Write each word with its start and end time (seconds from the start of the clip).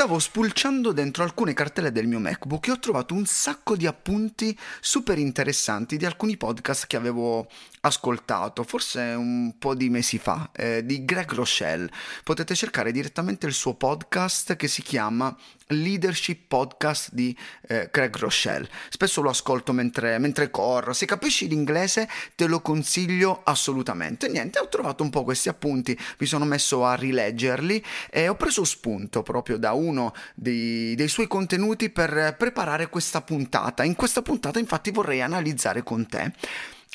Stavo 0.00 0.18
spulciando 0.18 0.92
dentro 0.92 1.24
alcune 1.24 1.52
cartelle 1.52 1.92
del 1.92 2.06
mio 2.06 2.20
MacBook 2.20 2.66
e 2.66 2.70
ho 2.70 2.78
trovato 2.78 3.12
un 3.12 3.26
sacco 3.26 3.76
di 3.76 3.86
appunti 3.86 4.58
super 4.80 5.18
interessanti 5.18 5.98
di 5.98 6.06
alcuni 6.06 6.38
podcast 6.38 6.86
che 6.86 6.96
avevo 6.96 7.46
ascoltato, 7.82 8.62
forse 8.62 9.00
un 9.00 9.58
po' 9.58 9.74
di 9.74 9.90
mesi 9.90 10.16
fa, 10.16 10.50
eh, 10.56 10.86
di 10.86 11.04
Greg 11.04 11.30
Rochelle. 11.32 11.90
Potete 12.24 12.54
cercare 12.54 12.92
direttamente 12.92 13.46
il 13.46 13.52
suo 13.52 13.74
podcast 13.74 14.56
che 14.56 14.68
si 14.68 14.80
chiama 14.80 15.36
Leadership 15.68 16.46
Podcast 16.48 17.10
di 17.12 17.36
eh, 17.68 17.90
Greg 17.92 18.16
Rochelle. 18.16 18.68
Spesso 18.88 19.20
lo 19.20 19.30
ascolto 19.30 19.72
mentre, 19.72 20.18
mentre 20.18 20.50
corro. 20.50 20.94
Se 20.94 21.06
capisci 21.06 21.46
l'inglese, 21.46 22.08
te 22.34 22.46
lo 22.46 22.60
consiglio 22.60 23.42
assolutamente. 23.44 24.28
Niente, 24.28 24.58
ho 24.58 24.68
trovato 24.68 25.02
un 25.02 25.10
po' 25.10 25.24
questi 25.24 25.48
appunti, 25.48 25.98
mi 26.18 26.26
sono 26.26 26.44
messo 26.46 26.84
a 26.86 26.94
rileggerli 26.94 27.84
e 28.10 28.28
ho 28.28 28.34
preso 28.34 28.64
spunto 28.64 29.22
proprio 29.22 29.58
da 29.58 29.72
uno 29.72 29.89
dei, 30.34 30.94
dei 30.94 31.08
suoi 31.08 31.26
contenuti 31.26 31.90
per 31.90 32.34
preparare 32.38 32.88
questa 32.88 33.20
puntata. 33.22 33.84
In 33.84 33.94
questa 33.94 34.22
puntata, 34.22 34.58
infatti, 34.58 34.90
vorrei 34.90 35.20
analizzare 35.20 35.82
con 35.82 36.06
te 36.06 36.32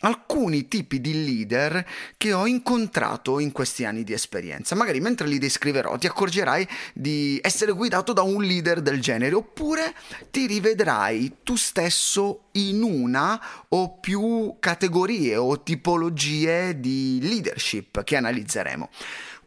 alcuni 0.02 0.68
tipi 0.68 1.00
di 1.00 1.24
leader 1.24 1.86
che 2.18 2.34
ho 2.34 2.46
incontrato 2.46 3.40
in 3.40 3.52
questi 3.52 3.86
anni 3.86 4.04
di 4.04 4.14
esperienza. 4.14 4.76
Magari 4.76 5.00
mentre 5.00 5.28
li 5.28 5.38
descriverò 5.38 5.98
ti 5.98 6.08
accorgerai 6.08 6.68
di 6.94 7.40
essere 7.42 7.72
guidato 7.72 8.12
da 8.12 8.22
un 8.22 8.44
leader 8.44 8.82
del 8.82 9.00
genere 9.00 9.36
oppure 9.36 9.94
ti 10.32 10.48
rivedrai 10.48 11.38
tu 11.44 11.56
stesso 11.56 12.46
in 12.54 12.84
una 12.84 13.42
o 13.70 13.98
più 13.98 14.58
categorie 14.60 15.36
o 15.38 15.62
tipologie 15.64 16.80
di 16.80 17.20
leadership 17.22 18.04
che 18.04 18.18
analizzeremo. 18.18 18.90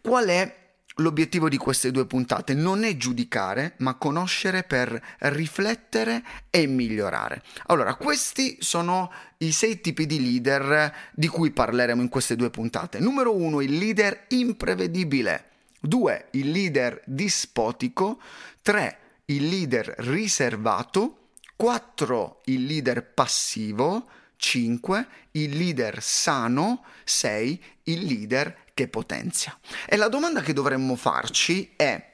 Qual 0.00 0.26
è 0.26 0.57
L'obiettivo 1.00 1.48
di 1.48 1.56
queste 1.56 1.92
due 1.92 2.06
puntate 2.06 2.54
non 2.54 2.82
è 2.82 2.96
giudicare, 2.96 3.74
ma 3.78 3.94
conoscere 3.94 4.64
per 4.64 5.00
riflettere 5.20 6.24
e 6.50 6.66
migliorare. 6.66 7.40
Allora, 7.66 7.94
questi 7.94 8.56
sono 8.58 9.12
i 9.38 9.52
sei 9.52 9.80
tipi 9.80 10.06
di 10.06 10.20
leader 10.20 10.92
di 11.12 11.28
cui 11.28 11.52
parleremo 11.52 12.02
in 12.02 12.08
queste 12.08 12.34
due 12.34 12.50
puntate. 12.50 12.98
Numero 12.98 13.36
uno, 13.36 13.60
il 13.60 13.78
leader 13.78 14.24
imprevedibile. 14.28 15.50
Due, 15.80 16.26
il 16.32 16.50
leader 16.50 17.00
dispotico. 17.06 18.20
Tre, 18.60 18.98
il 19.26 19.46
leader 19.46 19.94
riservato. 19.98 21.28
Quattro, 21.54 22.40
il 22.46 22.64
leader 22.64 23.04
passivo. 23.04 24.08
5 24.38 25.06
il 25.32 25.56
leader 25.56 26.02
sano, 26.02 26.84
6 27.04 27.62
il 27.84 28.04
leader 28.04 28.56
che 28.72 28.88
potenzia. 28.88 29.58
E 29.86 29.96
la 29.96 30.08
domanda 30.08 30.40
che 30.40 30.52
dovremmo 30.52 30.94
farci 30.94 31.72
è 31.76 32.08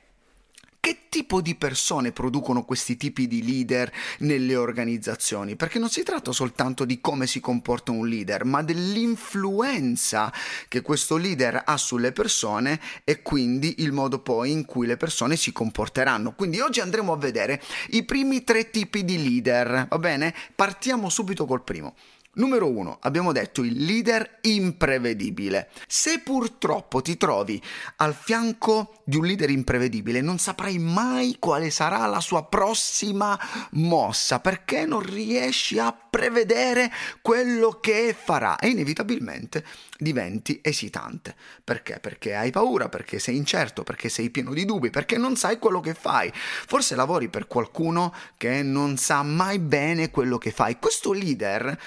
che 0.85 1.07
tipo 1.09 1.41
di 1.41 1.55
persone 1.55 2.13
producono 2.13 2.63
questi 2.63 2.99
tipi 2.99 3.27
di 3.27 3.43
leader 3.43 3.91
nelle 4.19 4.55
organizzazioni? 4.55 5.57
Perché 5.57 5.79
non 5.79 5.89
si 5.89 6.03
tratta 6.03 6.31
soltanto 6.31 6.85
di 6.85 7.01
come 7.01 7.27
si 7.27 7.41
comporta 7.41 7.91
un 7.91 8.07
leader, 8.07 8.45
ma 8.45 8.63
dell'influenza 8.63 10.31
che 10.69 10.83
questo 10.83 11.17
leader 11.17 11.63
ha 11.65 11.79
sulle 11.79 12.13
persone 12.13 12.79
e 13.05 13.23
quindi 13.23 13.77
il 13.79 13.93
modo 13.93 14.19
poi 14.19 14.51
in 14.51 14.67
cui 14.67 14.87
le 14.87 14.99
persone 14.99 15.37
si 15.37 15.53
comporteranno. 15.53 16.35
Quindi 16.35 16.61
oggi 16.61 16.81
andremo 16.81 17.15
a 17.15 17.17
vedere 17.17 17.63
i 17.93 18.05
primi 18.05 18.45
tre 18.45 18.69
tipi 18.69 19.07
di 19.07 19.23
leader, 19.23 19.87
va 19.89 19.99
bene? 19.99 20.35
Partiamo 20.55 21.09
subito 21.09 21.47
col 21.47 21.63
primo. 21.63 21.95
Numero 22.37 22.69
1, 22.69 22.99
abbiamo 23.03 23.31
detto 23.31 23.63
il 23.63 23.85
leader 23.85 24.39
imprevedibile. 24.43 25.71
Se 25.87 26.19
purtroppo 26.19 27.01
ti 27.01 27.17
trovi 27.17 27.63
al 27.97 28.13
fianco 28.13 29.03
di 29.05 29.17
un 29.17 29.25
leader 29.25 29.51
imprevedibile, 29.51 30.21
non 30.21 30.39
saprai 30.39 30.79
mai 30.79 31.37
quale 31.39 31.71
sarà 31.71 32.05
la 32.07 32.21
sua 32.21 32.45
prossima 32.47 33.39
mossa, 33.73 34.41
perché 34.41 34.85
non 34.85 35.01
riesci 35.01 35.79
a 35.79 35.93
prevedere 35.93 36.91
quello 37.23 37.79
che 37.81 38.17
farà 38.21 38.59
e 38.59 38.69
inevitabilmente 38.69 39.65
diventi 39.97 40.59
esitante. 40.61 41.37
Perché? 41.63 42.01
Perché 42.01 42.35
hai 42.35 42.51
paura, 42.51 42.89
perché 42.89 43.21
sei 43.21 43.37
incerto, 43.37 43.85
perché 43.85 44.09
sei 44.09 44.31
pieno 44.31 44.53
di 44.53 44.65
dubbi, 44.65 44.91
perché 44.91 45.19
non 45.19 45.37
sai 45.37 45.61
quello 45.61 45.79
che 45.79 45.95
fai. 45.95 46.33
Forse 46.35 46.97
lavori 46.97 47.29
per 47.29 47.47
qualcuno 47.47 48.13
che 48.37 48.65
non 48.65 48.97
sa 48.97 49.23
mai 49.23 49.61
bene 49.61 50.11
quello 50.11 50.37
che 50.37 50.51
fai. 50.51 50.79
Questo 50.81 51.13
leader 51.13 51.79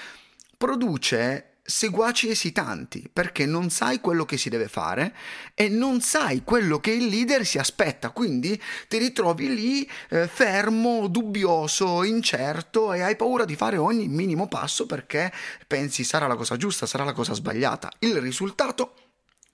produce 0.58 1.58
seguaci 1.62 2.30
esitanti 2.30 3.10
perché 3.12 3.44
non 3.44 3.68
sai 3.68 4.00
quello 4.00 4.24
che 4.24 4.38
si 4.38 4.48
deve 4.48 4.68
fare 4.68 5.14
e 5.54 5.68
non 5.68 6.00
sai 6.00 6.42
quello 6.42 6.80
che 6.80 6.90
il 6.90 7.06
leader 7.06 7.44
si 7.44 7.58
aspetta, 7.58 8.10
quindi 8.10 8.60
ti 8.88 8.96
ritrovi 8.96 9.54
lì 9.54 9.90
eh, 10.08 10.26
fermo, 10.26 11.06
dubbioso, 11.08 12.02
incerto 12.02 12.92
e 12.92 13.02
hai 13.02 13.16
paura 13.16 13.44
di 13.44 13.54
fare 13.54 13.76
ogni 13.76 14.08
minimo 14.08 14.48
passo 14.48 14.86
perché 14.86 15.30
pensi 15.66 16.04
sarà 16.04 16.26
la 16.26 16.36
cosa 16.36 16.56
giusta, 16.56 16.86
sarà 16.86 17.04
la 17.04 17.12
cosa 17.12 17.34
sbagliata. 17.34 17.92
Il 17.98 18.18
risultato 18.18 18.94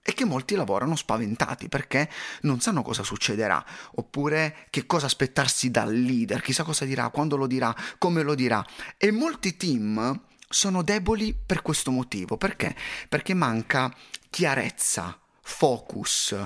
è 0.00 0.12
che 0.12 0.24
molti 0.24 0.54
lavorano 0.54 0.94
spaventati 0.96 1.68
perché 1.68 2.08
non 2.42 2.60
sanno 2.60 2.82
cosa 2.82 3.02
succederà, 3.02 3.64
oppure 3.96 4.66
che 4.70 4.86
cosa 4.86 5.06
aspettarsi 5.06 5.70
dal 5.70 5.92
leader, 5.92 6.42
chissà 6.42 6.62
cosa 6.62 6.84
dirà, 6.84 7.08
quando 7.08 7.36
lo 7.36 7.46
dirà, 7.46 7.74
come 7.98 8.22
lo 8.22 8.34
dirà. 8.34 8.64
E 8.98 9.10
molti 9.10 9.56
team 9.56 10.22
sono 10.48 10.82
deboli 10.82 11.34
per 11.34 11.62
questo 11.62 11.90
motivo. 11.90 12.36
Perché? 12.36 12.74
Perché 13.08 13.34
manca 13.34 13.94
chiarezza, 14.30 15.18
focus, 15.40 16.36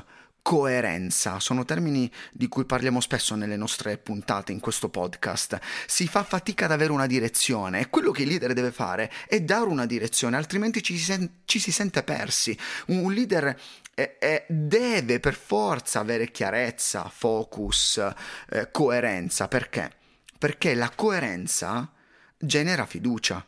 coerenza, 0.48 1.40
sono 1.40 1.66
termini 1.66 2.10
di 2.32 2.48
cui 2.48 2.64
parliamo 2.64 3.00
spesso 3.00 3.34
nelle 3.34 3.56
nostre 3.56 3.98
puntate 3.98 4.50
in 4.50 4.60
questo 4.60 4.88
podcast. 4.88 5.58
Si 5.86 6.08
fa 6.08 6.24
fatica 6.24 6.64
ad 6.64 6.70
avere 6.70 6.90
una 6.90 7.06
direzione 7.06 7.80
e 7.80 7.90
quello 7.90 8.12
che 8.12 8.22
il 8.22 8.28
leader 8.28 8.54
deve 8.54 8.72
fare 8.72 9.12
è 9.26 9.42
dare 9.42 9.66
una 9.66 9.84
direzione, 9.84 10.38
altrimenti 10.38 10.82
ci 10.82 10.96
si, 10.96 11.04
sen- 11.04 11.30
ci 11.44 11.58
si 11.58 11.70
sente 11.70 12.02
persi. 12.02 12.56
Un 12.86 13.12
leader 13.12 13.60
eh, 13.94 14.16
eh, 14.18 14.46
deve 14.48 15.20
per 15.20 15.34
forza 15.34 16.00
avere 16.00 16.30
chiarezza, 16.30 17.10
focus, 17.14 18.00
eh, 18.48 18.70
coerenza. 18.70 19.48
Perché? 19.48 19.92
Perché 20.38 20.74
la 20.74 20.90
coerenza 20.94 21.92
genera 22.38 22.86
fiducia. 22.86 23.44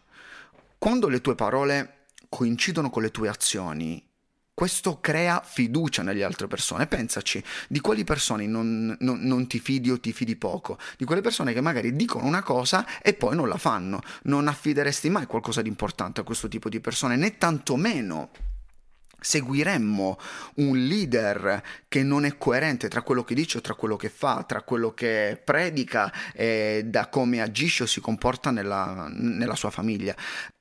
Quando 0.81 1.11
le 1.11 1.21
tue 1.21 1.35
parole 1.35 2.07
coincidono 2.31 2.89
con 2.89 3.03
le 3.03 3.11
tue 3.11 3.29
azioni, 3.29 4.03
questo 4.55 4.99
crea 4.99 5.43
fiducia 5.45 6.03
nelle 6.03 6.25
altre 6.25 6.47
persone. 6.47 6.87
Pensaci, 6.87 7.45
di 7.69 7.81
quali 7.81 8.03
persone 8.03 8.47
non, 8.47 8.97
non, 9.01 9.19
non, 9.21 9.47
ti 9.47 9.59
fidi 9.59 9.91
o 9.91 10.01
ti 10.01 10.15
fidi 10.15 10.37
poco? 10.37 10.79
Di 10.97 11.05
quelle 11.05 11.21
persone 11.21 11.53
che 11.53 11.61
magari 11.61 11.95
dicono 11.95 12.25
una 12.25 12.43
cosa 12.43 12.87
e 13.03 13.13
poi 13.13 13.37
non 13.37 13.47
la 13.47 13.59
fanno. 13.59 14.01
Non 14.23 14.49
affideresti 14.49 15.11
mai 15.11 15.27
qualcosa 15.27 15.61
di 15.61 15.69
importante 15.69 16.23
a 16.23 16.25
questo 16.25 16.49
tipo 16.49 16.71
di 16.71 16.81
persone, 16.81 17.15
né 17.17 17.37
tantomeno 17.37 18.31
seguiremmo 19.21 20.19
un 20.57 20.79
leader 20.79 21.63
che 21.89 22.03
non 22.03 22.25
è 22.25 22.37
coerente 22.39 22.89
tra 22.89 23.03
quello 23.03 23.23
che 23.23 23.35
dice 23.35 23.59
o 23.59 23.61
tra 23.61 23.75
quello 23.75 23.97
che 23.97 24.09
fa, 24.09 24.45
tra 24.45 24.63
quello 24.63 24.93
che 24.93 25.41
predica 25.43 26.13
e 26.33 26.83
da 26.87 27.09
come 27.09 27.43
agisce 27.43 27.83
o 27.85 27.87
si 27.87 28.01
comporta 28.01 28.51
nella, 28.51 29.09
nella 29.13 29.55
sua 29.55 29.71
famiglia. 29.71 30.17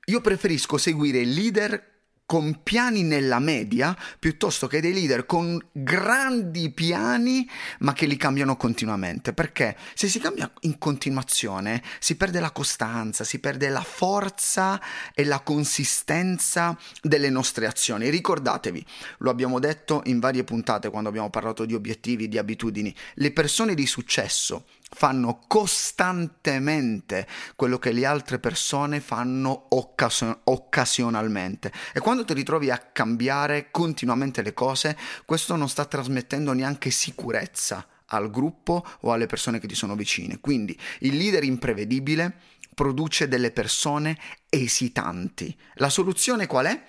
Io 0.09 0.22
preferisco 0.22 0.80
seguire 0.80 1.24
leader 1.24 1.97
con 2.25 2.62
piani 2.64 3.03
nella 3.03 3.38
media 3.38 3.95
piuttosto 4.18 4.66
che 4.66 4.81
dei 4.81 4.94
leader 4.94 5.28
con 5.28 5.60
grandi 5.72 6.72
piani 6.72 7.48
ma 7.80 7.94
che 7.94 8.07
li 8.07 8.18
cambiano 8.18 8.56
continuamente 8.56 9.34
perché 9.34 9.75
se 9.94 10.07
si 10.07 10.19
cambia 10.19 10.51
in 10.62 10.80
continuazione 10.80 11.84
si 12.00 12.16
perde 12.18 12.39
la 12.39 12.50
costanza, 12.50 13.24
si 13.24 13.39
perde 13.39 13.69
la 13.69 13.81
forza 13.81 14.81
e 15.13 15.25
la 15.25 15.42
consistenza 15.42 16.75
delle 17.01 17.30
nostre 17.30 17.68
azioni. 17.68 18.10
Ricordatevi, 18.10 18.84
lo 19.19 19.30
abbiamo 19.30 19.60
detto 19.60 20.01
in 20.06 20.19
varie 20.19 20.44
puntate 20.44 20.89
quando 20.89 21.10
abbiamo 21.10 21.30
parlato 21.30 21.66
di 21.66 21.75
obiettivi, 21.75 22.28
di 22.28 22.39
abitudini, 22.39 22.94
le 23.16 23.31
persone 23.31 23.75
di 23.75 23.86
successo 23.86 24.66
fanno 24.89 25.41
costantemente 25.47 27.27
quello 27.56 27.77
che 27.77 27.91
le 27.91 28.06
altre 28.06 28.39
persone 28.39 29.00
fanno 29.00 29.68
occasio- 29.69 30.41
occasionalmente. 30.45 31.71
E 31.94 32.00
quando 32.00 32.25
ti 32.25 32.33
ritrovi 32.33 32.69
a 32.71 32.77
cambiare 32.77 33.69
continuamente 33.71 34.41
le 34.41 34.53
cose 34.53 34.97
questo 35.25 35.56
non 35.56 35.69
sta 35.69 35.86
trasmettendo 35.86 36.53
neanche 36.53 36.89
sicurezza 36.89 37.86
al 38.07 38.30
gruppo 38.31 38.83
o 39.01 39.12
alle 39.12 39.27
persone 39.27 39.59
che 39.59 39.68
ti 39.68 39.75
sono 39.75 39.95
vicine. 39.95 40.39
Quindi 40.39 40.77
il 41.00 41.15
leader 41.15 41.44
imprevedibile 41.44 42.36
produce 42.74 43.27
delle 43.27 43.51
persone 43.51 44.18
esitanti. 44.50 45.56
La 45.75 45.89
soluzione 45.89 46.47
qual 46.47 46.65
è? 46.65 46.83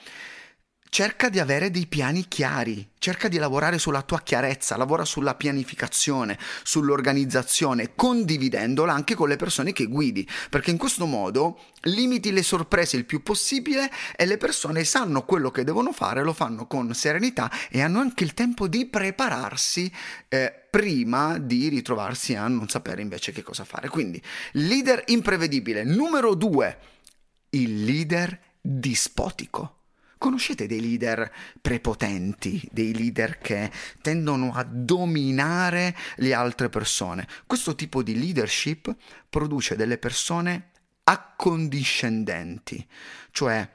Cerca 0.91 1.29
di 1.29 1.39
avere 1.39 1.71
dei 1.71 1.87
piani 1.87 2.27
chiari, 2.27 2.91
cerca 2.99 3.29
di 3.29 3.39
lavorare 3.39 3.79
sulla 3.79 4.03
tua 4.03 4.21
chiarezza, 4.21 4.77
lavora 4.77 5.05
sulla 5.05 5.37
pianificazione, 5.37 6.37
sull'organizzazione, 6.65 7.95
condividendola 7.95 8.93
anche 8.93 9.15
con 9.15 9.29
le 9.29 9.37
persone 9.37 9.73
che 9.73 9.87
guidi, 9.87 10.29
perché 10.51 10.73
in 10.73 10.77
questo 10.77 11.07
modo 11.07 11.61
limiti 11.83 12.33
le 12.33 12.43
sorprese 12.43 12.97
il 12.97 13.07
più 13.07 13.23
possibile 13.23 13.89
e 14.17 14.27
le 14.27 14.37
persone 14.37 14.83
sanno 14.85 15.25
quello 15.25 15.51
che 15.53 15.65
devono 15.65 15.93
fare, 15.93 16.25
lo 16.25 16.33
fanno 16.33 16.67
con 16.67 16.93
serenità 16.93 17.51
e 17.71 17.81
hanno 17.81 18.01
anche 18.01 18.25
il 18.25 18.35
tempo 18.35 18.67
di 18.67 18.87
prepararsi 18.87 19.91
eh, 20.29 20.53
prima 20.71 21.39
di 21.39 21.69
ritrovarsi 21.69 22.35
a 22.35 22.49
non 22.49 22.69
sapere 22.69 23.01
invece 23.01 23.31
che 23.31 23.45
cosa 23.45 23.65
fare. 23.65 23.89
Quindi, 23.89 24.21
leader 24.53 25.05
imprevedibile. 25.07 25.85
Numero 25.85 26.35
due, 26.35 26.79
il 27.51 27.85
leader 27.85 28.39
dispotico. 28.61 29.77
Conoscete 30.21 30.67
dei 30.67 30.83
leader 30.83 31.33
prepotenti, 31.63 32.61
dei 32.71 32.95
leader 32.95 33.39
che 33.39 33.71
tendono 34.03 34.53
a 34.53 34.65
dominare 34.65 35.97
le 36.17 36.35
altre 36.35 36.69
persone? 36.69 37.27
Questo 37.47 37.75
tipo 37.75 38.03
di 38.03 38.19
leadership 38.19 38.95
produce 39.31 39.77
delle 39.77 39.97
persone 39.97 40.73
accondiscendenti, 41.05 42.87
cioè 43.31 43.67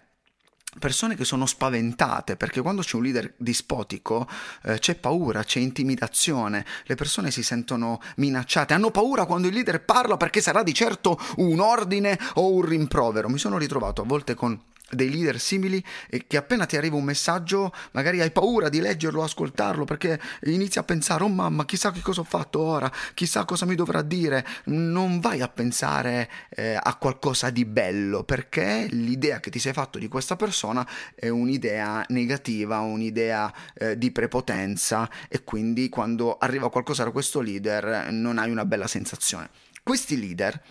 persone 0.78 1.16
che 1.16 1.26
sono 1.26 1.48
spaventate 1.48 2.36
perché 2.36 2.62
quando 2.62 2.84
c'è 2.84 2.96
un 2.98 3.02
leader 3.02 3.34
dispotico 3.38 4.30
eh, 4.66 4.78
c'è 4.78 4.94
paura, 4.98 5.44
c'è 5.44 5.58
intimidazione, 5.58 6.64
le 6.84 6.94
persone 6.94 7.32
si 7.32 7.42
sentono 7.42 8.00
minacciate, 8.18 8.76
hanno 8.76 8.92
paura 8.92 9.26
quando 9.26 9.48
il 9.48 9.54
leader 9.56 9.84
parla 9.84 10.16
perché 10.16 10.42
sarà 10.42 10.62
di 10.62 10.76
certo 10.76 11.20
un 11.38 11.60
ordine 11.60 12.20
o 12.36 12.52
un 12.52 12.62
rimprovero. 12.62 13.30
Mi 13.30 13.40
sono 13.40 13.58
ritrovato 13.58 14.04
a 14.04 14.06
volte 14.06 14.36
con 14.36 14.62
dei 14.96 15.10
leader 15.10 15.40
simili 15.40 15.84
e 16.10 16.26
che 16.28 16.38
appena 16.38 16.66
ti 16.66 16.78
arriva 16.78 16.96
un 16.96 17.04
messaggio 17.04 17.74
magari 17.92 18.22
hai 18.22 18.32
paura 18.32 18.70
di 18.70 18.80
leggerlo, 18.80 19.24
ascoltarlo 19.24 19.86
perché 19.86 20.20
inizi 20.44 20.80
a 20.80 20.84
pensare 20.84 21.24
oh 21.24 21.30
mamma 21.30 21.66
chissà 21.66 21.92
che 21.92 22.02
cosa 22.02 22.22
ho 22.22 22.26
fatto 22.26 22.60
ora, 22.60 22.92
chissà 23.14 23.46
cosa 23.46 23.66
mi 23.66 23.76
dovrà 23.76 24.02
dire, 24.02 24.46
non 24.66 25.20
vai 25.20 25.42
a 25.42 25.48
pensare 25.48 26.30
eh, 26.50 26.78
a 26.82 26.96
qualcosa 26.96 27.50
di 27.50 27.66
bello 27.66 28.24
perché 28.24 28.88
l'idea 28.90 29.40
che 29.40 29.50
ti 29.50 29.60
sei 29.60 29.74
fatto 29.74 30.00
di 30.00 30.08
questa 30.08 30.36
persona 30.36 30.88
è 31.14 31.30
un'idea 31.30 32.06
negativa, 32.10 32.80
un'idea 32.80 33.54
eh, 33.76 33.98
di 33.98 34.12
prepotenza 34.12 35.10
e 35.28 35.44
quindi 35.44 35.90
quando 35.90 36.38
arriva 36.38 36.70
qualcosa 36.70 37.04
da 37.04 37.12
questo 37.12 37.42
leader 37.42 38.12
non 38.12 38.38
hai 38.38 38.50
una 38.50 38.66
bella 38.66 38.88
sensazione. 38.88 39.50
Questi 39.84 40.20
leader 40.20 40.62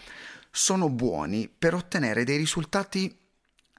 sono 0.50 0.88
buoni 0.88 1.49
per 1.56 1.75
ottenere 1.75 2.25
dei 2.25 2.37
risultati 2.37 3.17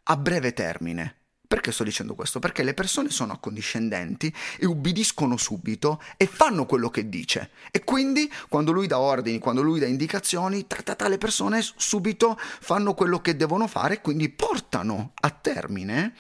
a 0.08 0.18
breve 0.18 0.54
termine. 0.54 1.16
Perché 1.48 1.72
sto 1.72 1.84
dicendo 1.84 2.16
questo? 2.16 2.40
Perché 2.40 2.64
le 2.64 2.74
persone 2.74 3.10
sono 3.12 3.34
accondiscendenti 3.34 4.34
e 4.58 4.66
ubbidiscono 4.66 5.38
subito 5.38 6.02
e 6.18 6.26
fanno 6.26 6.66
quello 6.66 6.90
che 6.90 7.08
dice. 7.08 7.52
E 7.72 7.84
quindi 7.84 8.32
quando 8.50 8.72
lui 8.72 8.88
dà 8.88 9.00
ordini, 9.00 9.38
quando 9.38 9.62
lui 9.62 9.80
dà 9.80 9.86
indicazioni, 9.86 10.66
ta, 10.66 10.78
ta, 10.78 10.96
ta, 10.96 11.08
le 11.08 11.20
persone 11.20 11.62
subito 11.62 12.36
fanno 12.40 12.96
quello 12.96 13.22
che 13.22 13.36
devono 13.36 13.68
fare 13.68 13.96
e 13.96 14.02
quindi 14.02 14.30
portano 14.30 15.12
a 15.14 15.30
termine 15.30 16.16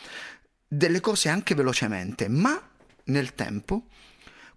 delle 0.67 0.99
cose 0.99 1.29
anche 1.29 1.55
velocemente, 1.55 2.27
ma 2.27 2.61
nel 3.05 3.33
tempo 3.33 3.87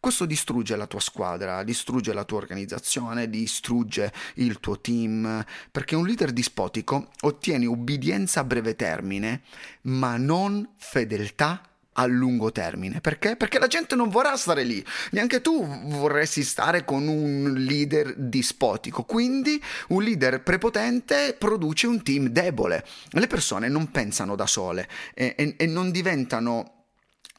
questo 0.00 0.24
distrugge 0.26 0.76
la 0.76 0.86
tua 0.86 1.00
squadra, 1.00 1.62
distrugge 1.64 2.12
la 2.12 2.24
tua 2.24 2.38
organizzazione, 2.38 3.28
distrugge 3.28 4.12
il 4.34 4.60
tuo 4.60 4.80
team, 4.80 5.44
perché 5.70 5.96
un 5.96 6.06
leader 6.06 6.32
dispotico 6.32 7.10
ottiene 7.22 7.66
ubbidienza 7.66 8.40
a 8.40 8.44
breve 8.44 8.76
termine, 8.76 9.42
ma 9.82 10.16
non 10.16 10.74
fedeltà 10.76 11.62
a 11.98 12.06
lungo 12.06 12.52
termine. 12.52 13.00
Perché? 13.00 13.36
Perché 13.36 13.58
la 13.58 13.66
gente 13.66 13.94
non 13.94 14.08
vorrà 14.08 14.36
stare 14.36 14.62
lì. 14.62 14.84
Neanche 15.10 15.40
tu 15.40 15.66
vorresti 15.66 16.42
stare 16.42 16.84
con 16.84 17.08
un 17.08 17.54
leader 17.56 18.14
dispotico. 18.16 19.02
Quindi 19.02 19.60
un 19.88 20.02
leader 20.02 20.42
prepotente 20.42 21.34
produce 21.36 21.86
un 21.86 22.02
team 22.02 22.28
debole. 22.28 22.84
Le 23.10 23.26
persone 23.26 23.68
non 23.68 23.90
pensano 23.90 24.36
da 24.36 24.46
sole 24.46 24.88
e, 25.14 25.34
e, 25.36 25.54
e 25.58 25.66
non 25.66 25.90
diventano 25.90 26.77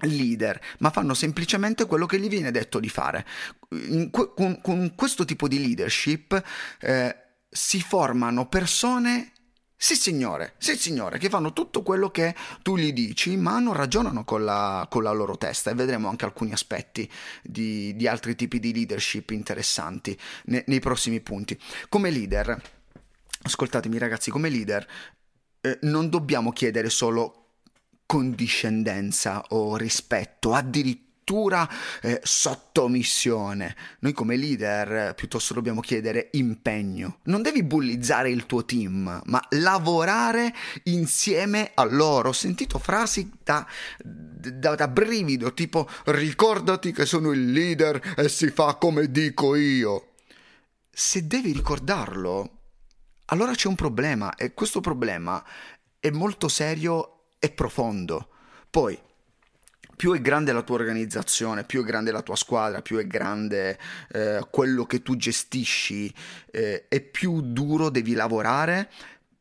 leader, 0.01 0.60
ma 0.80 0.90
fanno 0.90 1.13
semplicemente 1.13 1.86
quello 1.86 2.06
che 2.06 2.19
gli 2.19 2.30
viene 2.30 2.51
detto 2.51 2.80
di 2.80 2.90
fare. 2.90 3.25
Con, 4.12 4.60
con 4.62 4.94
questo 4.96 5.25
tipo 5.25 5.48
di 5.48 5.60
leadership 5.60 6.42
eh, 6.80 7.16
si 7.50 7.81
formano 7.81 8.48
persone 8.48 9.34
sì 9.81 9.96
signore, 9.96 10.56
sì 10.57 10.75
signore, 10.75 11.18
che 11.19 11.30
fanno 11.30 11.54
tutto 11.54 11.84
quello 11.84 12.10
che 12.10 12.36
tu 12.62 12.75
gli 12.75 12.92
dici, 12.92 13.38
ma 13.38 13.60
non 13.60 13.74
ragionano 13.74 14.25
con 14.25 14.44
la, 14.44 14.86
con 14.90 15.04
la 15.04 15.12
loro 15.13 15.38
testa 15.38 15.72
e 15.72 15.74
vedremo 15.74 16.10
anche 16.10 16.25
alcuni 16.25 16.52
aspetti 16.52 17.10
di, 17.42 17.95
di 17.95 18.06
altri 18.06 18.36
tipi 18.36 18.60
di 18.60 18.74
leadership 18.74 19.30
interessanti 19.30 20.19
ne, 20.48 20.66
nei 20.68 20.81
prossimi 20.81 21.22
punti. 21.22 21.57
Come 21.88 22.10
leader, 22.10 22.62
ascoltatemi 23.44 23.98
ragazzi, 23.98 24.31
come 24.31 24.50
leader 24.50 24.86
eh, 25.62 25.80
non 25.84 26.10
dobbiamo 26.10 26.52
chiedere 26.52 26.90
solo 26.90 27.49
condiscendenza 28.09 29.44
o 29.50 29.77
rispetto, 29.77 30.56
addirittura 30.56 31.69
eh, 32.01 32.19
sottomissione. 32.23 33.75
Noi 34.00 34.13
come 34.13 34.35
leader 34.35 34.91
eh, 34.91 35.13
piuttosto 35.13 35.53
dobbiamo 35.53 35.79
chiedere 35.79 36.29
impegno. 36.31 37.19
Non 37.25 37.44
devi 37.44 37.61
bullizzare 37.61 38.31
il 38.31 38.47
tuo 38.47 38.65
team, 38.65 39.21
ma 39.23 39.47
lavorare 39.50 40.51
insieme 40.85 41.69
a 41.75 41.83
loro. 41.83 42.29
Ho 42.29 42.33
sentito 42.33 42.79
frasi 42.79 43.29
da, 43.44 43.63
da, 44.03 44.73
da 44.73 44.88
brivido, 44.88 45.53
tipo 45.53 45.88
ricordati 46.06 46.91
che 46.91 47.06
sono 47.06 47.31
il 47.31 47.51
leader 47.51 48.15
e 48.17 48.27
si 48.27 48.50
fa 48.50 48.73
come 48.73 49.11
dico 49.11 49.53
io. 49.53 50.13
Se 50.89 51.27
devi 51.27 51.51
ricordarlo, 51.51 52.61
allora 53.25 53.53
c'è 53.53 53.67
un 53.67 53.75
problema 53.75 54.33
e 54.33 54.56
questo 54.56 54.81
problema 54.81 55.45
è 56.00 56.09
molto 56.09 56.47
serio 56.47 57.19
è 57.39 57.51
profondo. 57.51 58.27
Poi, 58.69 59.00
più 59.95 60.13
è 60.13 60.21
grande 60.21 60.51
la 60.51 60.62
tua 60.62 60.75
organizzazione, 60.75 61.63
più 61.63 61.81
è 61.81 61.86
grande 61.86 62.12
la 62.12 62.21
tua 62.21 62.36
squadra, 62.36 62.81
più 62.81 62.97
è 62.97 63.07
grande 63.07 63.80
eh, 64.12 64.45
quello 64.50 64.86
che 64.86 65.01
tu 65.01 65.15
gestisci 65.15 66.13
eh, 66.51 66.86
e 66.88 67.01
più 67.01 67.41
duro 67.41 67.89
devi 67.89 68.13
lavorare 68.13 68.89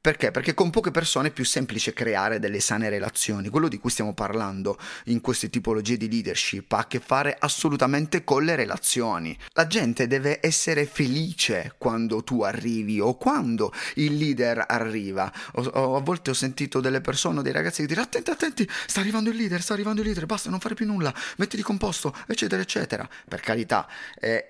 perché? 0.00 0.30
Perché 0.30 0.54
con 0.54 0.70
poche 0.70 0.92
persone 0.92 1.28
è 1.28 1.30
più 1.32 1.44
semplice 1.44 1.92
creare 1.92 2.38
delle 2.38 2.60
sane 2.60 2.88
relazioni. 2.88 3.48
Quello 3.48 3.66
di 3.66 3.78
cui 3.78 3.90
stiamo 3.90 4.14
parlando 4.14 4.78
in 5.06 5.20
queste 5.20 5.50
tipologie 5.50 5.96
di 5.96 6.08
leadership 6.08 6.70
ha 6.72 6.78
a 6.78 6.86
che 6.86 7.00
fare 7.00 7.36
assolutamente 7.36 8.22
con 8.22 8.44
le 8.44 8.54
relazioni. 8.54 9.36
La 9.54 9.66
gente 9.66 10.06
deve 10.06 10.38
essere 10.40 10.86
felice 10.86 11.74
quando 11.78 12.22
tu 12.22 12.42
arrivi 12.42 13.00
o 13.00 13.16
quando 13.16 13.72
il 13.94 14.16
leader 14.16 14.66
arriva. 14.68 15.32
O, 15.54 15.62
o, 15.62 15.96
a 15.96 16.00
volte 16.00 16.30
ho 16.30 16.34
sentito 16.34 16.78
delle 16.80 17.00
persone, 17.00 17.42
dei 17.42 17.52
ragazzi 17.52 17.80
che 17.80 17.88
dicono 17.88 18.06
attenti, 18.06 18.30
attenti, 18.30 18.70
sta 18.86 19.00
arrivando 19.00 19.30
il 19.30 19.36
leader, 19.36 19.60
sta 19.60 19.72
arrivando 19.72 20.00
il 20.00 20.06
leader, 20.06 20.26
basta, 20.26 20.48
non 20.48 20.60
fare 20.60 20.76
più 20.76 20.86
nulla, 20.86 21.12
metti 21.38 21.56
di 21.56 21.62
composto, 21.62 22.14
eccetera, 22.28 22.62
eccetera. 22.62 23.08
Per 23.28 23.40
carità, 23.40 23.88
è, 24.14 24.46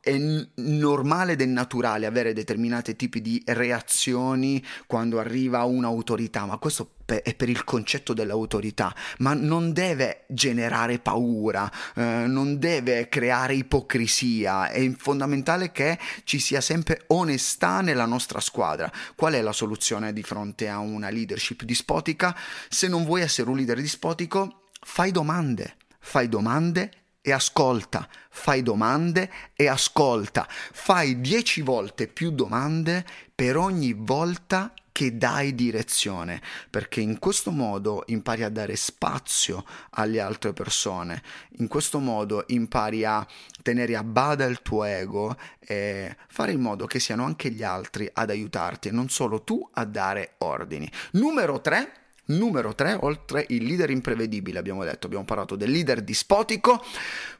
è 0.00 0.16
normale 0.54 1.32
ed 1.32 1.40
è 1.40 1.46
naturale 1.46 2.06
avere 2.06 2.32
determinati 2.32 2.94
tipi 2.94 3.20
di 3.20 3.42
reazioni 3.44 4.64
quando 4.94 5.18
arriva 5.18 5.64
un'autorità, 5.64 6.44
ma 6.46 6.56
questo 6.56 6.90
è 7.04 7.34
per 7.34 7.48
il 7.48 7.64
concetto 7.64 8.14
dell'autorità, 8.14 8.94
ma 9.18 9.34
non 9.34 9.72
deve 9.72 10.22
generare 10.28 11.00
paura, 11.00 11.68
eh, 11.96 12.26
non 12.28 12.60
deve 12.60 13.08
creare 13.08 13.56
ipocrisia, 13.56 14.68
è 14.68 14.88
fondamentale 14.96 15.72
che 15.72 15.98
ci 16.22 16.38
sia 16.38 16.60
sempre 16.60 17.02
onestà 17.08 17.80
nella 17.80 18.06
nostra 18.06 18.38
squadra. 18.38 18.88
Qual 19.16 19.32
è 19.32 19.42
la 19.42 19.50
soluzione 19.50 20.12
di 20.12 20.22
fronte 20.22 20.68
a 20.68 20.78
una 20.78 21.10
leadership 21.10 21.64
dispotica? 21.64 22.32
Se 22.68 22.86
non 22.86 23.04
vuoi 23.04 23.22
essere 23.22 23.50
un 23.50 23.56
leader 23.56 23.80
dispotico, 23.80 24.60
fai 24.80 25.10
domande, 25.10 25.74
fai 25.98 26.28
domande 26.28 26.90
e 27.20 27.32
ascolta, 27.32 28.08
fai 28.30 28.62
domande 28.62 29.28
e 29.56 29.66
ascolta, 29.66 30.46
fai 30.48 31.20
dieci 31.20 31.62
volte 31.62 32.06
più 32.06 32.30
domande 32.30 33.04
per 33.34 33.56
ogni 33.56 33.92
volta 33.92 34.72
che 34.94 35.18
dai 35.18 35.56
direzione, 35.56 36.40
perché 36.70 37.00
in 37.00 37.18
questo 37.18 37.50
modo 37.50 38.04
impari 38.06 38.44
a 38.44 38.48
dare 38.48 38.76
spazio 38.76 39.64
alle 39.90 40.20
altre 40.20 40.52
persone, 40.52 41.20
in 41.58 41.66
questo 41.66 41.98
modo 41.98 42.44
impari 42.46 43.04
a 43.04 43.26
tenere 43.60 43.96
a 43.96 44.04
bada 44.04 44.44
il 44.44 44.62
tuo 44.62 44.84
ego 44.84 45.36
e 45.58 46.16
fare 46.28 46.52
in 46.52 46.60
modo 46.60 46.86
che 46.86 47.00
siano 47.00 47.24
anche 47.24 47.50
gli 47.50 47.64
altri 47.64 48.08
ad 48.12 48.30
aiutarti 48.30 48.86
e 48.86 48.92
non 48.92 49.08
solo 49.08 49.42
tu 49.42 49.68
a 49.72 49.84
dare 49.84 50.34
ordini. 50.38 50.88
Numero 51.14 51.60
3. 51.60 51.92
Numero 52.26 52.72
3, 52.76 52.98
oltre 53.00 53.44
il 53.48 53.64
leader 53.64 53.90
imprevedibile, 53.90 54.60
abbiamo 54.60 54.84
detto, 54.84 55.06
abbiamo 55.06 55.24
parlato 55.24 55.56
del 55.56 55.72
leader 55.72 56.02
dispotico, 56.02 56.82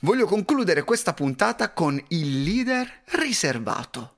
voglio 0.00 0.26
concludere 0.26 0.82
questa 0.82 1.14
puntata 1.14 1.72
con 1.72 2.02
il 2.08 2.42
leader 2.42 3.02
riservato. 3.12 4.13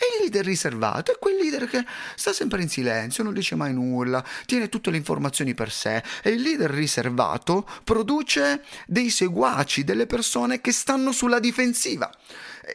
È 0.00 0.16
il 0.16 0.22
leader 0.22 0.46
riservato, 0.46 1.12
è 1.12 1.18
quel 1.18 1.36
leader 1.36 1.68
che 1.68 1.84
sta 2.14 2.32
sempre 2.32 2.62
in 2.62 2.70
silenzio, 2.70 3.22
non 3.22 3.34
dice 3.34 3.54
mai 3.54 3.74
nulla, 3.74 4.24
tiene 4.46 4.70
tutte 4.70 4.90
le 4.90 4.96
informazioni 4.96 5.52
per 5.52 5.70
sé. 5.70 6.02
E 6.22 6.30
il 6.30 6.40
leader 6.40 6.70
riservato 6.70 7.68
produce 7.84 8.64
dei 8.86 9.10
seguaci, 9.10 9.84
delle 9.84 10.06
persone 10.06 10.62
che 10.62 10.72
stanno 10.72 11.12
sulla 11.12 11.38
difensiva. 11.38 12.10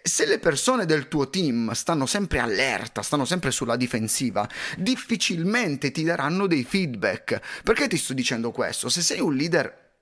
Se 0.03 0.27
le 0.27 0.37
persone 0.37 0.85
del 0.85 1.07
tuo 1.07 1.27
team 1.27 1.71
stanno 1.71 2.05
sempre 2.05 2.37
allerta, 2.37 3.01
stanno 3.01 3.25
sempre 3.25 3.49
sulla 3.49 3.75
difensiva, 3.75 4.47
difficilmente 4.77 5.89
ti 5.89 6.03
daranno 6.03 6.45
dei 6.45 6.63
feedback. 6.63 7.41
Perché 7.63 7.87
ti 7.87 7.97
sto 7.97 8.13
dicendo 8.13 8.51
questo? 8.51 8.87
Se 8.87 9.01
sei 9.01 9.19
un 9.19 9.33
leader 9.33 9.93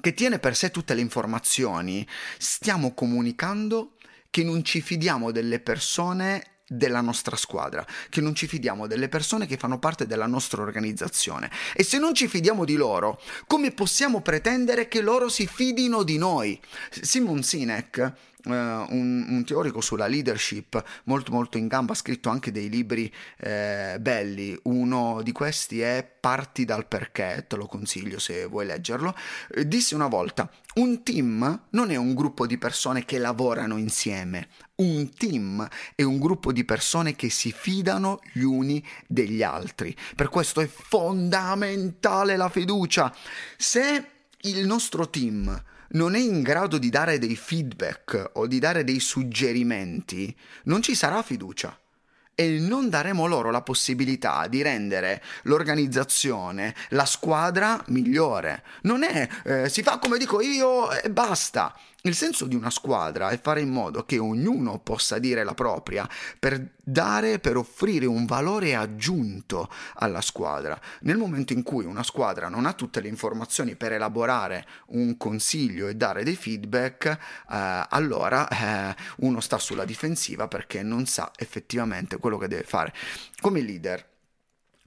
che 0.00 0.14
tiene 0.14 0.38
per 0.38 0.54
sé 0.54 0.70
tutte 0.70 0.94
le 0.94 1.00
informazioni, 1.00 2.06
stiamo 2.38 2.94
comunicando 2.94 3.96
che 4.30 4.44
non 4.44 4.64
ci 4.64 4.80
fidiamo 4.80 5.32
delle 5.32 5.58
persone 5.58 6.49
della 6.72 7.00
nostra 7.00 7.34
squadra, 7.34 7.84
che 8.08 8.20
non 8.20 8.32
ci 8.32 8.46
fidiamo 8.46 8.86
delle 8.86 9.08
persone 9.08 9.46
che 9.46 9.56
fanno 9.56 9.80
parte 9.80 10.06
della 10.06 10.28
nostra 10.28 10.62
organizzazione. 10.62 11.50
E 11.74 11.82
se 11.82 11.98
non 11.98 12.14
ci 12.14 12.28
fidiamo 12.28 12.64
di 12.64 12.76
loro, 12.76 13.20
come 13.48 13.72
possiamo 13.72 14.20
pretendere 14.20 14.86
che 14.86 15.00
loro 15.00 15.28
si 15.28 15.48
fidino 15.48 16.04
di 16.04 16.16
noi? 16.16 16.60
Simon 16.90 17.42
Sinek 17.42 18.12
Uh, 18.42 18.52
un, 18.52 19.26
un, 19.28 19.44
teorico 19.44 19.82
sulla 19.82 20.06
leadership 20.06 20.82
molto 21.04 21.30
molto 21.30 21.58
in 21.58 21.66
gamba, 21.66 21.92
ha 21.92 21.96
scritto 21.96 22.30
anche 22.30 22.50
dei 22.50 22.70
libri 22.70 23.12
eh, 23.36 23.98
belli, 24.00 24.58
uno 24.62 25.20
di 25.22 25.30
questi 25.32 25.82
è 25.82 26.08
Parti 26.20 26.64
dal 26.64 26.86
perché, 26.86 27.44
te 27.46 27.56
lo 27.56 27.66
consiglio 27.66 28.18
se 28.18 28.46
vuoi 28.46 28.64
leggerlo, 28.64 29.14
eh, 29.54 29.66
disse 29.68 29.94
una 29.94 30.06
volta, 30.06 30.50
un 30.76 31.02
team 31.02 31.66
non 31.70 31.90
è 31.90 31.96
un 31.96 32.14
gruppo 32.14 32.46
di 32.46 32.56
persone 32.56 33.04
che 33.04 33.18
lavorano 33.18 33.76
insieme, 33.76 34.48
un 34.76 35.10
team 35.14 35.66
è 35.94 36.02
un 36.02 36.18
gruppo 36.18 36.52
di 36.52 36.64
persone 36.64 37.14
che 37.14 37.28
si 37.28 37.52
fidano 37.52 38.20
gli 38.32 38.42
uni 38.42 38.82
degli 39.06 39.42
altri, 39.42 39.94
per 40.14 40.28
questo 40.28 40.60
è 40.60 40.66
fondamentale 40.66 42.36
la 42.36 42.48
fiducia. 42.48 43.14
Se 43.56 44.04
il 44.42 44.66
nostro 44.66 45.10
team 45.10 45.62
non 45.90 46.14
è 46.14 46.18
in 46.18 46.42
grado 46.42 46.78
di 46.78 46.90
dare 46.90 47.18
dei 47.18 47.36
feedback 47.36 48.30
o 48.34 48.46
di 48.46 48.58
dare 48.58 48.84
dei 48.84 49.00
suggerimenti, 49.00 50.34
non 50.64 50.82
ci 50.82 50.94
sarà 50.94 51.22
fiducia 51.22 51.76
e 52.34 52.58
non 52.58 52.88
daremo 52.88 53.26
loro 53.26 53.50
la 53.50 53.60
possibilità 53.60 54.46
di 54.46 54.62
rendere 54.62 55.22
l'organizzazione, 55.42 56.74
la 56.90 57.04
squadra 57.04 57.82
migliore. 57.88 58.62
Non 58.82 59.02
è 59.02 59.28
eh, 59.44 59.68
si 59.68 59.82
fa 59.82 59.98
come 59.98 60.16
dico 60.16 60.40
io 60.40 60.90
e 60.90 61.10
basta. 61.10 61.76
Il 62.02 62.14
senso 62.14 62.46
di 62.46 62.54
una 62.54 62.70
squadra 62.70 63.28
è 63.28 63.38
fare 63.38 63.60
in 63.60 63.68
modo 63.68 64.06
che 64.06 64.18
ognuno 64.18 64.78
possa 64.78 65.18
dire 65.18 65.44
la 65.44 65.52
propria 65.52 66.08
per 66.38 66.70
dare, 66.82 67.38
per 67.38 67.58
offrire 67.58 68.06
un 68.06 68.24
valore 68.24 68.74
aggiunto 68.74 69.68
alla 69.96 70.22
squadra. 70.22 70.80
Nel 71.00 71.18
momento 71.18 71.52
in 71.52 71.62
cui 71.62 71.84
una 71.84 72.02
squadra 72.02 72.48
non 72.48 72.64
ha 72.64 72.72
tutte 72.72 73.02
le 73.02 73.08
informazioni 73.08 73.76
per 73.76 73.92
elaborare 73.92 74.66
un 74.88 75.18
consiglio 75.18 75.88
e 75.88 75.94
dare 75.94 76.24
dei 76.24 76.36
feedback, 76.36 77.04
eh, 77.06 77.16
allora 77.90 78.48
eh, 78.48 78.96
uno 79.18 79.40
sta 79.40 79.58
sulla 79.58 79.84
difensiva 79.84 80.48
perché 80.48 80.82
non 80.82 81.04
sa 81.04 81.30
effettivamente 81.36 82.16
quello 82.16 82.38
che 82.38 82.48
deve 82.48 82.64
fare. 82.64 82.94
Come 83.40 83.60
leader 83.60 84.09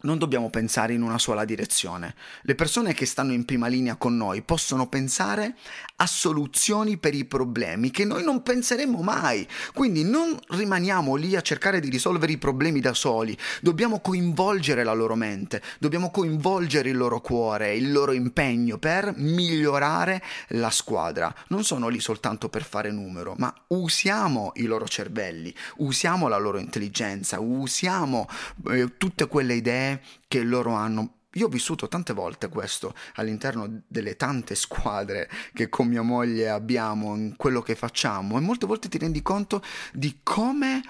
non 0.03 0.17
dobbiamo 0.17 0.50
pensare 0.50 0.93
in 0.93 1.01
una 1.01 1.17
sola 1.17 1.45
direzione. 1.45 2.15
Le 2.41 2.55
persone 2.55 2.93
che 2.93 3.05
stanno 3.05 3.31
in 3.31 3.45
prima 3.45 3.67
linea 3.67 3.95
con 3.95 4.17
noi 4.17 4.41
possono 4.41 4.88
pensare 4.88 5.55
a 5.98 6.05
soluzioni 6.05 6.98
per 6.98 7.13
i 7.13 7.25
problemi 7.25 7.89
che 7.89 8.03
noi 8.03 8.24
non 8.24 8.43
penseremo 8.43 9.01
mai. 9.01 9.48
Quindi 9.74 10.03
non 10.03 10.38
rimaniamo 10.50 11.15
lì 11.15 11.36
a 11.36 11.41
cercare 11.41 11.79
di 11.79 11.89
risolvere 11.89 12.33
i 12.33 12.38
problemi 12.38 12.81
da 12.81 12.93
soli. 12.93 13.38
Dobbiamo 13.62 14.01
coinvolgere 14.01 14.83
la 14.83 14.93
loro 14.93 15.15
mente, 15.15 15.62
dobbiamo 15.79 16.12
coinvolgere 16.12 16.89
il 16.89 16.98
loro 16.98 17.22
cuore, 17.22 17.74
il 17.75 17.91
loro 17.91 18.12
impegno 18.12 18.77
per 18.77 19.13
migliorare 19.15 20.22
la 20.50 20.69
squadra. 20.69 21.33
Non 21.48 21.63
sono 21.63 21.88
lì 21.88 22.01
soltanto 22.01 22.50
per 22.50 22.63
fare 22.63 22.91
numero, 22.91 23.36
ma 23.38 23.53
usiamo 23.67 24.51
i 24.55 24.65
loro 24.65 24.86
cervelli, 24.86 25.53
usiamo 25.77 26.27
la 26.27 26.38
loro 26.38 26.57
intelligenza, 26.60 27.39
usiamo 27.39 28.27
eh, 28.69 28.98
tutte 28.98 29.27
quelle 29.27 29.53
idee 29.53 29.92
che 30.27 30.43
loro 30.43 30.73
hanno. 30.73 31.15
Io 31.33 31.47
ho 31.47 31.50
vissuto 31.50 31.88
tante 31.88 32.13
volte 32.13 32.47
questo 32.47 32.93
all'interno 33.15 33.81
delle 33.88 34.15
tante 34.15 34.53
squadre 34.53 35.29
che 35.53 35.67
con 35.67 35.88
mia 35.88 36.03
moglie 36.03 36.50
abbiamo 36.50 37.15
in 37.15 37.35
quello 37.35 37.62
che 37.62 37.75
facciamo 37.75 38.38
e 38.38 38.41
molte 38.41 38.67
volte 38.67 38.88
ti 38.88 39.00
rendi 39.00 39.23
conto 39.23 39.63
di 39.93 40.19
come 40.21 40.81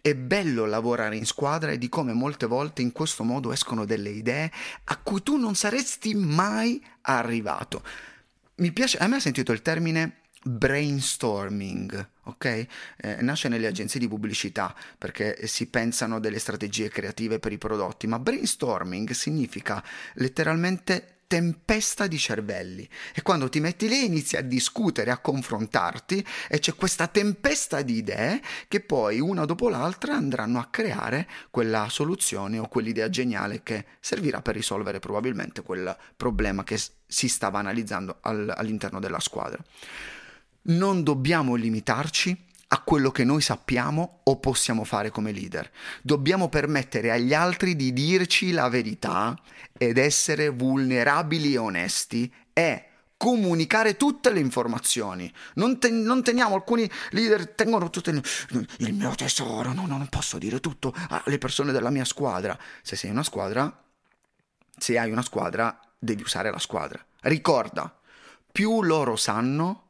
è 0.00 0.14
bello 0.14 0.66
lavorare 0.66 1.16
in 1.16 1.24
squadra 1.24 1.70
e 1.70 1.78
di 1.78 1.88
come 1.88 2.12
molte 2.12 2.44
volte 2.46 2.82
in 2.82 2.92
questo 2.92 3.22
modo 3.22 3.52
escono 3.52 3.84
delle 3.84 4.10
idee 4.10 4.50
a 4.84 4.98
cui 4.98 5.22
tu 5.22 5.36
non 5.36 5.54
saresti 5.54 6.14
mai 6.14 6.84
arrivato. 7.02 7.82
Mi 8.56 8.70
piace, 8.72 8.98
a 8.98 9.06
me 9.06 9.16
ha 9.16 9.20
sentito 9.20 9.52
il 9.52 9.62
termine 9.62 10.23
brainstorming, 10.44 12.08
ok? 12.24 12.44
Eh, 12.44 13.22
nasce 13.22 13.48
nelle 13.48 13.66
agenzie 13.66 13.98
di 13.98 14.08
pubblicità 14.08 14.74
perché 14.98 15.46
si 15.46 15.66
pensano 15.66 16.20
delle 16.20 16.38
strategie 16.38 16.88
creative 16.88 17.38
per 17.38 17.52
i 17.52 17.58
prodotti, 17.58 18.06
ma 18.06 18.18
brainstorming 18.18 19.10
significa 19.10 19.82
letteralmente 20.14 21.14
tempesta 21.26 22.06
di 22.06 22.18
cervelli 22.18 22.88
e 23.14 23.22
quando 23.22 23.48
ti 23.48 23.58
metti 23.58 23.88
lì 23.88 24.04
inizi 24.04 24.36
a 24.36 24.42
discutere, 24.42 25.10
a 25.10 25.18
confrontarti 25.18 26.24
e 26.48 26.58
c'è 26.58 26.74
questa 26.74 27.06
tempesta 27.06 27.82
di 27.82 27.96
idee 27.96 28.40
che 28.68 28.80
poi 28.80 29.20
una 29.20 29.44
dopo 29.44 29.68
l'altra 29.68 30.14
andranno 30.14 30.58
a 30.58 30.68
creare 30.70 31.26
quella 31.50 31.88
soluzione 31.88 32.58
o 32.58 32.68
quell'idea 32.68 33.08
geniale 33.08 33.62
che 33.62 33.84
servirà 34.00 34.42
per 34.42 34.54
risolvere 34.54 35.00
probabilmente 35.00 35.62
quel 35.62 35.96
problema 36.16 36.62
che 36.62 36.78
si 37.06 37.28
stava 37.28 37.58
analizzando 37.58 38.18
all'interno 38.20 39.00
della 39.00 39.20
squadra 39.20 39.62
non 40.64 41.02
dobbiamo 41.02 41.54
limitarci 41.54 42.44
a 42.68 42.80
quello 42.80 43.10
che 43.10 43.24
noi 43.24 43.40
sappiamo 43.40 44.20
o 44.24 44.38
possiamo 44.38 44.84
fare 44.84 45.10
come 45.10 45.32
leader. 45.32 45.70
Dobbiamo 46.02 46.48
permettere 46.48 47.10
agli 47.10 47.32
altri 47.32 47.76
di 47.76 47.92
dirci 47.92 48.50
la 48.50 48.68
verità 48.68 49.38
ed 49.76 49.98
essere 49.98 50.48
vulnerabili 50.48 51.54
e 51.54 51.58
onesti 51.58 52.32
e 52.52 52.88
comunicare 53.16 53.96
tutte 53.96 54.30
le 54.30 54.40
informazioni. 54.40 55.32
Non, 55.54 55.78
ten- 55.78 56.02
non, 56.02 56.22
teniamo, 56.22 56.54
alcuni 56.54 56.90
leader 57.10 57.48
tengono 57.50 57.90
tutto 57.90 58.10
il, 58.10 58.22
il 58.78 58.92
mio 58.92 59.14
tesoro, 59.14 59.72
no, 59.72 59.86
no, 59.86 59.96
non 59.96 60.08
posso 60.08 60.38
dire 60.38 60.60
tutto 60.60 60.92
alle 61.08 61.38
persone 61.38 61.72
della 61.72 61.90
mia 61.90 62.04
squadra. 62.04 62.58
Se 62.82 62.96
sei 62.96 63.10
una 63.10 63.22
squadra, 63.22 63.82
se 64.76 64.98
hai 64.98 65.10
una 65.10 65.22
squadra, 65.22 65.78
devi 65.98 66.22
usare 66.22 66.50
la 66.50 66.58
squadra. 66.58 67.04
Ricorda, 67.20 67.96
più 68.50 68.82
loro 68.82 69.16
sanno, 69.16 69.83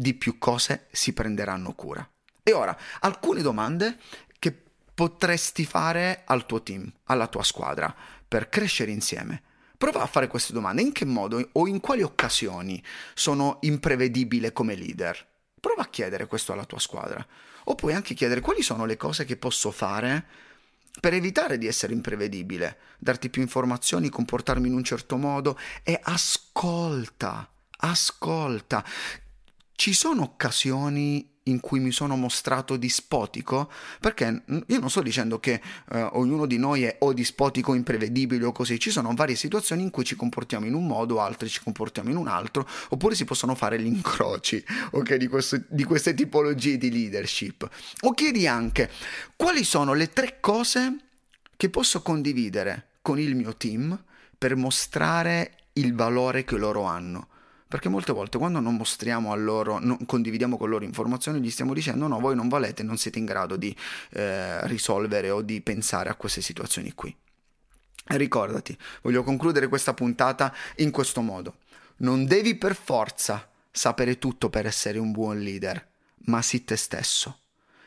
di 0.00 0.14
più 0.14 0.38
cose 0.38 0.86
si 0.92 1.12
prenderanno 1.12 1.72
cura. 1.72 2.08
E 2.40 2.52
ora, 2.52 2.76
alcune 3.00 3.42
domande 3.42 3.98
che 4.38 4.56
potresti 4.94 5.66
fare 5.66 6.22
al 6.24 6.46
tuo 6.46 6.62
team, 6.62 6.90
alla 7.06 7.26
tua 7.26 7.42
squadra, 7.42 7.92
per 8.26 8.48
crescere 8.48 8.92
insieme. 8.92 9.42
Prova 9.76 10.02
a 10.02 10.06
fare 10.06 10.28
queste 10.28 10.52
domande. 10.52 10.82
In 10.82 10.92
che 10.92 11.04
modo 11.04 11.48
o 11.52 11.66
in 11.66 11.80
quali 11.80 12.02
occasioni 12.02 12.82
sono 13.12 13.58
imprevedibile 13.62 14.52
come 14.52 14.76
leader? 14.76 15.26
Prova 15.60 15.82
a 15.82 15.88
chiedere 15.88 16.26
questo 16.26 16.52
alla 16.52 16.64
tua 16.64 16.78
squadra. 16.78 17.26
O 17.64 17.74
puoi 17.74 17.92
anche 17.92 18.14
chiedere 18.14 18.40
quali 18.40 18.62
sono 18.62 18.84
le 18.84 18.96
cose 18.96 19.24
che 19.24 19.36
posso 19.36 19.72
fare 19.72 20.26
per 21.00 21.12
evitare 21.12 21.58
di 21.58 21.66
essere 21.66 21.92
imprevedibile, 21.92 22.78
darti 22.98 23.30
più 23.30 23.42
informazioni, 23.42 24.08
comportarmi 24.08 24.68
in 24.68 24.74
un 24.74 24.84
certo 24.84 25.16
modo 25.16 25.58
e 25.82 25.98
ascolta, 26.00 27.50
ascolta. 27.78 28.84
Ci 29.80 29.92
sono 29.92 30.22
occasioni 30.22 31.24
in 31.44 31.60
cui 31.60 31.78
mi 31.78 31.92
sono 31.92 32.16
mostrato 32.16 32.76
dispotico? 32.76 33.70
Perché 34.00 34.42
io 34.66 34.80
non 34.80 34.90
sto 34.90 35.02
dicendo 35.02 35.38
che 35.38 35.62
eh, 35.92 36.02
ognuno 36.14 36.46
di 36.46 36.58
noi 36.58 36.82
è 36.82 36.96
o 36.98 37.12
dispotico, 37.12 37.74
imprevedibile 37.74 38.44
o 38.44 38.50
così, 38.50 38.80
ci 38.80 38.90
sono 38.90 39.14
varie 39.14 39.36
situazioni 39.36 39.84
in 39.84 39.90
cui 39.90 40.02
ci 40.02 40.16
comportiamo 40.16 40.66
in 40.66 40.74
un 40.74 40.84
modo, 40.84 41.20
altre 41.20 41.46
ci 41.46 41.62
comportiamo 41.62 42.10
in 42.10 42.16
un 42.16 42.26
altro, 42.26 42.68
oppure 42.88 43.14
si 43.14 43.24
possono 43.24 43.54
fare 43.54 43.80
gli 43.80 43.86
incroci 43.86 44.62
okay, 44.90 45.16
di, 45.16 45.28
questo, 45.28 45.62
di 45.68 45.84
queste 45.84 46.12
tipologie 46.12 46.76
di 46.76 46.90
leadership. 46.90 47.68
O 48.00 48.14
chiedi 48.14 48.48
anche 48.48 48.90
quali 49.36 49.62
sono 49.62 49.92
le 49.92 50.12
tre 50.12 50.38
cose 50.40 50.96
che 51.56 51.70
posso 51.70 52.02
condividere 52.02 52.94
con 53.00 53.20
il 53.20 53.36
mio 53.36 53.56
team 53.56 53.96
per 54.36 54.56
mostrare 54.56 55.68
il 55.74 55.94
valore 55.94 56.42
che 56.42 56.56
loro 56.56 56.82
hanno. 56.82 57.28
Perché 57.68 57.90
molte 57.90 58.12
volte 58.12 58.38
quando 58.38 58.60
non 58.60 58.76
mostriamo 58.76 59.30
a 59.30 59.36
loro, 59.36 59.78
non 59.78 60.06
condividiamo 60.06 60.56
con 60.56 60.70
loro 60.70 60.86
informazioni, 60.86 61.38
gli 61.40 61.50
stiamo 61.50 61.74
dicendo 61.74 62.06
no, 62.06 62.18
voi 62.18 62.34
non 62.34 62.48
valete, 62.48 62.82
non 62.82 62.96
siete 62.96 63.18
in 63.18 63.26
grado 63.26 63.56
di 63.56 63.76
eh, 64.12 64.66
risolvere 64.66 65.28
o 65.28 65.42
di 65.42 65.60
pensare 65.60 66.08
a 66.08 66.14
queste 66.14 66.40
situazioni 66.40 66.94
qui. 66.94 67.14
Ricordati, 68.06 68.76
voglio 69.02 69.22
concludere 69.22 69.68
questa 69.68 69.92
puntata 69.92 70.54
in 70.76 70.90
questo 70.90 71.20
modo. 71.20 71.58
Non 71.98 72.24
devi 72.24 72.54
per 72.54 72.74
forza 72.74 73.46
sapere 73.70 74.18
tutto 74.18 74.48
per 74.48 74.64
essere 74.64 74.98
un 74.98 75.12
buon 75.12 75.40
leader, 75.40 75.86
ma 76.26 76.40
sii 76.40 76.64
te 76.64 76.76
stesso. 76.76 77.40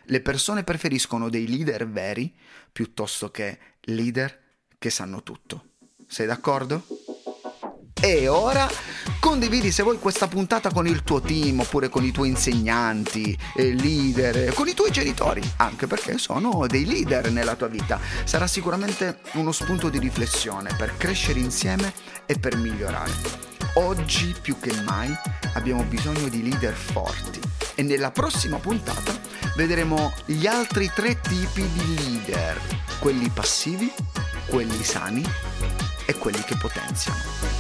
Le 0.03 0.21
persone 0.21 0.63
preferiscono 0.63 1.29
dei 1.29 1.47
leader 1.47 1.89
veri 1.89 2.31
piuttosto 2.71 3.31
che 3.31 3.57
leader 3.81 4.39
che 4.77 4.91
sanno 4.91 5.23
tutto. 5.23 5.69
Sei 6.05 6.27
d'accordo? 6.27 6.85
E 8.03 8.27
ora 8.27 8.67
condividi 9.19 9.71
se 9.71 9.83
vuoi 9.83 9.99
questa 9.99 10.27
puntata 10.27 10.71
con 10.71 10.87
il 10.87 11.03
tuo 11.03 11.21
team 11.21 11.59
oppure 11.59 11.87
con 11.87 12.03
i 12.03 12.09
tuoi 12.09 12.29
insegnanti, 12.29 13.37
eh, 13.55 13.75
leader, 13.75 14.51
con 14.55 14.67
i 14.67 14.73
tuoi 14.73 14.89
genitori, 14.89 15.41
anche 15.57 15.85
perché 15.85 16.17
sono 16.17 16.65
dei 16.65 16.85
leader 16.85 17.31
nella 17.31 17.55
tua 17.55 17.67
vita. 17.67 17.99
Sarà 18.23 18.47
sicuramente 18.47 19.19
uno 19.33 19.51
spunto 19.51 19.89
di 19.89 19.99
riflessione 19.99 20.73
per 20.75 20.97
crescere 20.97 21.39
insieme 21.39 21.93
e 22.25 22.39
per 22.39 22.57
migliorare. 22.57 23.11
Oggi 23.75 24.35
più 24.41 24.59
che 24.59 24.73
mai 24.81 25.15
abbiamo 25.53 25.83
bisogno 25.83 26.27
di 26.27 26.41
leader 26.41 26.73
forti 26.73 27.39
e 27.75 27.83
nella 27.83 28.09
prossima 28.09 28.57
puntata 28.57 29.13
vedremo 29.55 30.11
gli 30.25 30.47
altri 30.47 30.91
tre 30.93 31.21
tipi 31.21 31.69
di 31.71 31.95
leader, 31.95 32.59
quelli 32.97 33.29
passivi, 33.29 33.93
quelli 34.47 34.83
sani 34.83 35.23
e 36.05 36.15
quelli 36.15 36.41
che 36.43 36.57
potenziano. 36.57 37.50